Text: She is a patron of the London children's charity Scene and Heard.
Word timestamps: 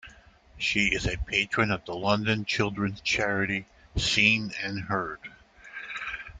She 0.57 0.87
is 0.95 1.05
a 1.05 1.15
patron 1.15 1.69
of 1.69 1.85
the 1.85 1.93
London 1.93 2.43
children's 2.43 3.01
charity 3.01 3.67
Scene 3.95 4.51
and 4.63 4.85
Heard. 4.85 5.19